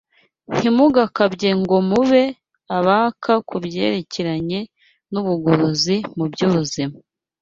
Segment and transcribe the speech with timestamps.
[0.55, 2.23] Ntimugakabye ngo mube
[2.77, 4.59] abaka ku byerekeranye
[5.11, 6.95] n’ubugorozi mu by’ubuzima